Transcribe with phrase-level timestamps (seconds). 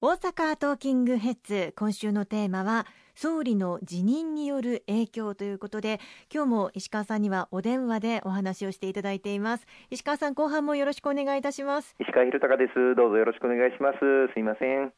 [0.00, 5.98] 大阪トーキングヘッズ今週のテーマは総理の辞任による影響ということで
[6.32, 9.66] 今日も石川さんにはお電話でお話をしていただいています。
[9.90, 11.96] 石川さん後半もよろしくお願いいたします。
[11.98, 12.94] 石川博隆です。
[12.94, 13.98] どうぞよろしくお願いします。
[14.34, 14.92] すいません。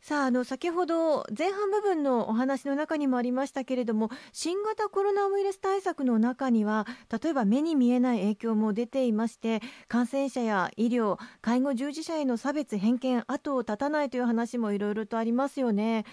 [0.00, 6.86] さああの先ほど前半部分のお話の中にもありましたけれども新型コロナウイルス対策の中には
[7.22, 16.04] 例えば目に見えない影響も出ていまして感染者や医療介護従事者への差別偏見後を絶たないという話もいろいろとありますよね。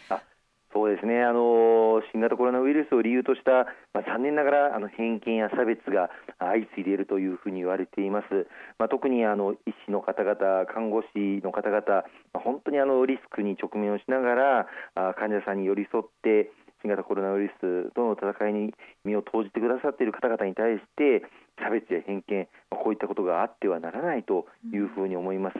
[0.75, 3.63] そうですねあの新型コロナウイルスを理由とした、
[3.95, 8.45] まあ、残念ながらあの偏見や差別が相次いでいるというふうに言われています、
[8.77, 12.03] まあ、特にあの医師の方々、看護師の方々、ま
[12.35, 16.51] あ、本当にあのリスクに直面をしながらあ患者さんに寄り添って
[16.83, 18.73] 新型コロナウイルスとの戦いに
[19.05, 21.23] 身を投じてくださっている方々に対して
[21.57, 25.57] 差別や偏見、こういったことがあってはならないというふうに思います。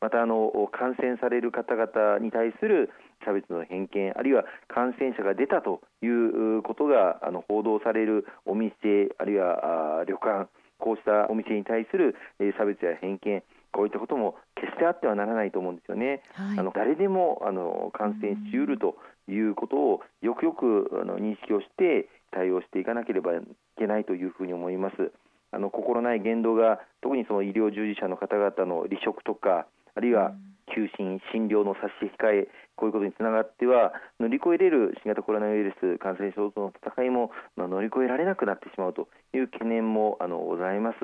[0.00, 2.90] またあの感染される方々に対する
[3.24, 8.72] 差別の偏見あるいは感染者が出たということがあの報道されるお店
[9.18, 10.48] あるいは旅館
[10.78, 12.16] こうしたお店に対する
[12.58, 13.42] 差別や偏見
[13.72, 16.20] こういったことも決してあってはならないと思うんですよね。
[16.34, 18.96] はい、あの誰でもあの感染しうると
[19.28, 23.40] いうことをよくよくあの認識をして対応していかなければい
[23.78, 25.12] けないというふうに思います。
[25.52, 30.32] あの心ない言動が特にその医療従事者の方々の離職とかあるいは
[30.74, 40.96] 休診、診療の差し控え、こういうことにつながっては乗り越えれる新型コロナウイルス感染症との戦いも、まあ、乗り越えられなくなってしまうという懸念もあのございます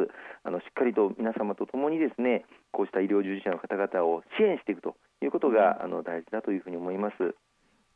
[0.44, 7.34] あのしっかりと皆様とともにですねこうした医療従事者の方々を支援していくということがあの大事だというふうに思います。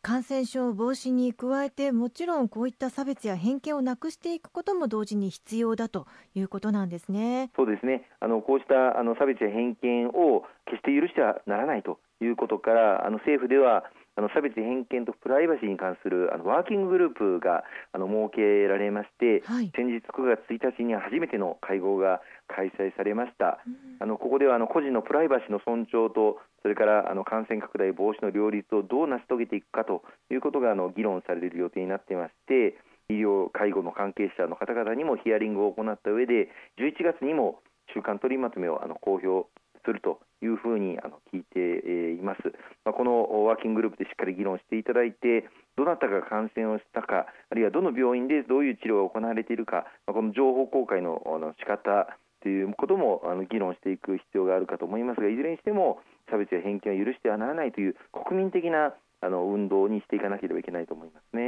[0.04, 7.52] 感染症防止に加えてもちろんこういった差別や偏見をなくしていくことも同時に必要だということなんですね。
[7.54, 13.84] そうですねあのこうしたあの差別や偏見を決して許してはならないということからあの政府では
[14.14, 32.76] あの差別偏見とプライバシーに関するあのワーキンググループがあの設けられまして、はい、先日9月1日には初めての会合が開催されました、うん、あのここではあの個人のプライバシーの尊重とそれからあの感染拡大防止の両立をどう成し遂げていくかということがあの議論される予定になっていまして
[33.08, 36.48] 医療介護の関係者の方々にもヒアリングを行った上で
[36.78, 37.60] 11月にも
[37.94, 39.48] 中間取りまとめをあの公表
[39.84, 42.40] するというふうにあの聞いています、
[42.84, 56.00] まあ、このワーキンググループでしっかり議論していただいてどなたが感染をしたかあるいはどの病院でどういう治療が行われているか、まあ、この情報公開のあの仕方ということもあの議論していく必要があるかと思いますがいずれにしても
[56.30, 61.42] 差別や偏見を許してはならないという国民的なあの運動にしていかなければいけないと思いますね。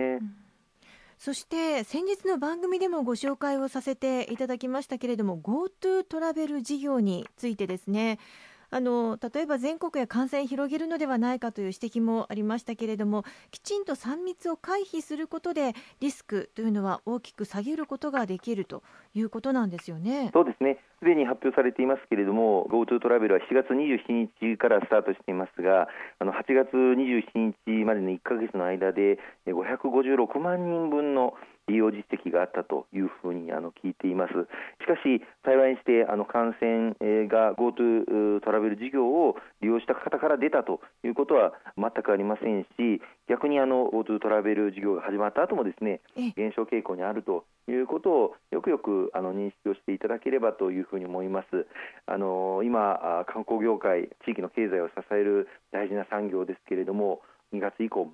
[1.24, 8.18] そして先日の番組でもご紹介をさせていただきましたけれども GoTo トラベル事業についてですね
[8.68, 18.82] あの例えば全国へ感染を広げるのではないかという指摘もありましたけれどもきちんと3密を回避することでリスクというのは大きく下げることができると
[19.14, 20.30] いうことなんですよね。
[20.34, 25.88] そうですねすでに発表されていますけれども GoTo トラベルは7月27日からスタートしていますが
[26.18, 31.34] あの8月27日までの1か月の間で556万人分の
[31.68, 34.32] 利用実績があったというふうにあの聞いています。
[34.32, 36.92] しかし、幸いにしてあの感染
[37.26, 46.00] が GoTo トラベル事業を利用した方から出たということは全くありませんし、逆にあの GoTo トラベル事業が始まった後もですね
[46.36, 51.66] 減少傾向にあるということをよくよくあの認識をしていただければというふふうに思います。
[52.06, 57.20] あの今、観光業界、地域の経済を支える大事な産業ですけれども、
[57.52, 58.08] 2月以降、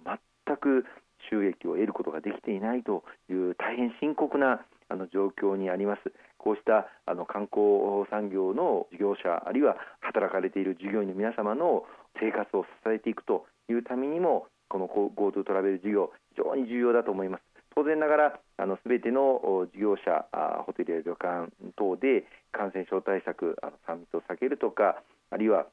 [0.47, 0.85] 全く
[1.29, 6.13] 収益を得ることができていないという大変深刻なあの状況にあります。
[6.39, 11.85] こうしたあの観光産業の事業者あるいは働かれている従業員の皆様の
[12.19, 17.43] 生活を支えていくというためにもこの GoTo トラベル事業非常に重要だと思います。
[17.75, 20.27] 当然ながらあの全ての事業者
[20.67, 25.67] ホテルや旅館等で感染症対策あの3密を避けるとかあるいは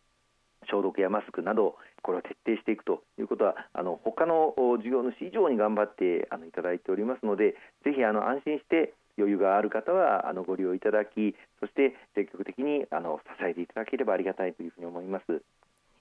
[0.70, 15.42] 消毒やマスクなどこれを徹底していくということはあの他の事業主以上に頑張ってあのいただいておりますのでぜひあの安心して余裕がある方はあのご利用いただきそして積極的にあの支えていただければありがたいというふうに思います。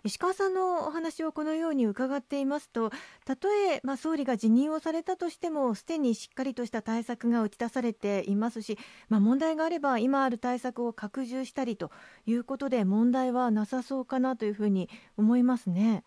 [0.05, 2.91] 石川さんのお話をこのように伺っていますと
[3.25, 8.79] たとえ、まあ、総理が辞任をされたとしてもすでにしっかりとした対策が打ち出されていますし、
[9.09, 11.91] まあ、問題があれば今ある対策を拡充したりと
[12.27, 16.05] いうことで問題はなさそうかなというふうに思いますね。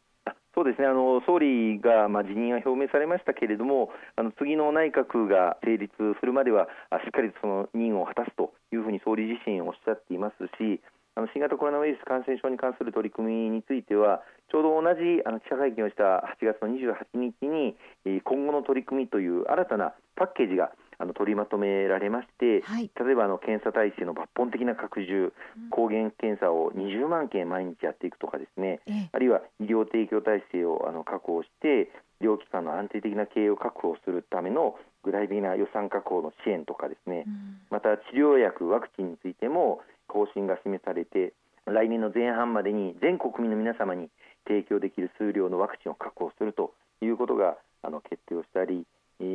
[0.55, 6.67] そうですねあの総理が、まあ、辞任は表明されましたけれどもあの次の内閣が成立するまでは
[7.05, 10.81] しっかりその任を果たすというふうに総理自身おっしゃっていますし
[11.15, 14.21] あの新型コロナウイルス感染症に関する取り組みについては
[14.51, 17.75] ちょうど同じあの記者会見をした8月の28日に
[18.23, 25.31] 今後の取り組みという新たなパッケージがあの取りまとめられまして、はい、例えばあの検査体制の抜本的な拡充、
[25.71, 28.81] 抗原検査を20万件毎日やっていくとかですね、
[29.13, 31.89] あるいは医療提供体制をあの確保して
[32.19, 39.79] 医療機関の安定的な経営を確保するための具体的な予算確保の支援とかですね、うん、また治療薬、ワクチンについても
[40.13, 41.33] 方針が示されて
[41.65, 44.09] 来年の前半までに全国民の皆様に
[44.47, 48.85] 提供できる数量のワクチンを確保するということがあの決定をしたり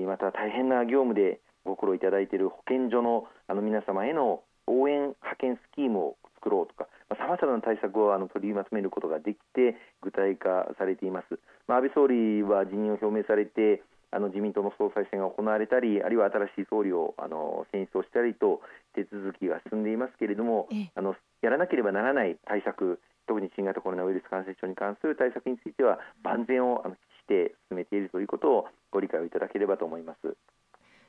[0.07, 11.39] また大変な業務でご苦労いただいている保健所のあの皆様への応援派遣スキームを作ろうとかさまざ、まな対策をあの取りまとめることができて具体化されています、
[11.69, 18.61] まあ、安倍総理は辞任を表明されてあの自民党の総裁選が行われたりあるいは新しい総理をあの選出をしたりと
[19.75, 30.37] 進んでいますけれどもあのやらなければならない対策特に新型コロナウイルス感染症に関する対策については万全をあのして進めているということをご理解をいただければと思います。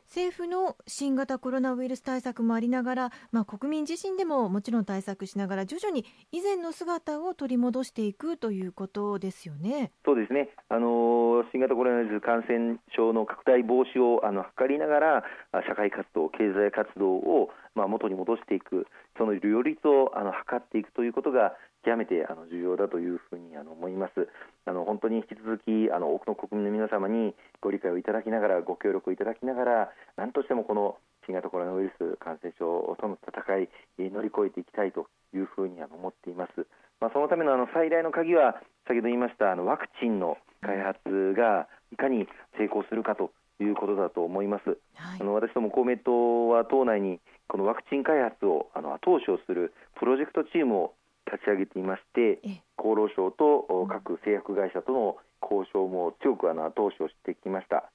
[0.07, 9.91] 政府の新型コロナウイルス対策もありながら、まあ、国民自身でももちろん対策しながら徐々に以前の姿を取り戻していくということですよね。
[10.05, 15.23] そうですねあの新型コロナウイルス感染症の拡大防止をあの図りながら
[15.67, 18.87] 社会活動、経済活動をまあ元に戻していく
[19.17, 21.53] その両立をあの図っていくということが
[21.85, 24.27] 極めてあの重要だというふうにあの思います。
[24.65, 33.69] あの本当に引き続きあの多くの国民の皆様にご理解をいただきながらご協力をいただきながら何としてもこの新型コロナウイルス感染症との戦い
[34.09, 36.65] 乗り越えていきたいというふうに思っています。
[36.99, 38.55] まあ、そのためのあの最大の鍵は
[38.87, 44.77] 先ほど言いましたあのワクチンの開発がいかに成功するかということだと思います。
[44.95, 50.93] はい、あの私ども公明党は党内にこのワクチン開発をあの後押しをするプロジェクトチームを
[51.25, 52.39] 立ち上げていまして
[52.77, 57.89] 厚労省と各製薬会社との交渉も強くあの後押しをしてきました。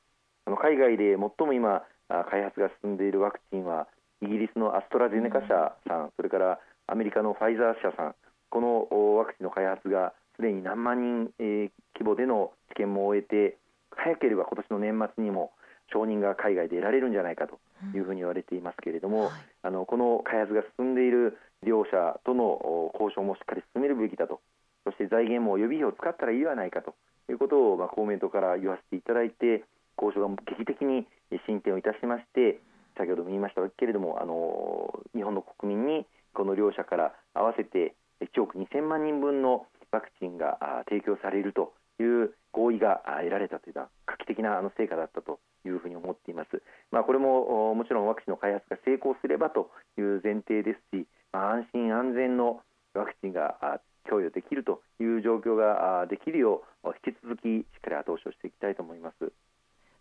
[0.46, 3.86] あの海外で最も今開発が進んでいるワクチンは
[4.22, 8.14] イギリスのアストラゼネカ社さんそれからアメリカのファイザー社さん。
[8.50, 13.56] このワクチンの開発がすでに何万人、えー、規模での治験も終えて
[13.90, 15.52] 早ければ今年の年末にも
[15.92, 17.58] 承認が海外で得られるんじゃないかと
[17.94, 19.32] いうふうに言われていますけれども、うんはい、
[19.62, 24.40] あのこの開発が進んでいる両者との交渉もしっかり進めるべきだと。
[24.84, 26.94] そして財源も予備費を使ったらいいではないかと。
[27.30, 29.64] いうことを、まあ、公明党から言わせていただいて
[29.96, 31.06] 交渉が劇的に
[31.46, 32.60] 進展をいたしまして
[32.98, 40.58] 先ほども言いましたけれどもあの日本の国民にこの両者から合わせて1億2000万人分のワクチンが
[40.88, 46.62] 提供されるという合意が得られたというのは画期的なあの成果だったというふうに思っています。
[46.90, 52.60] まあ、これももちろんワクチンの開発が成功すればという前提ですし、まあ、安心安全の
[52.94, 59.32] ワクチンが供与できるという状況ができるよう引き続きしっかり後押しをしていきたいと思います。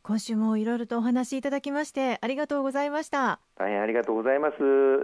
[0.02, 3.40] 今週もいろいろとお話しいただきましてありがとうございました。
[3.58, 4.56] 大変ありがとうございます。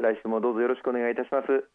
[0.02, 1.75] 来週もどうぞよろしくお願いいたします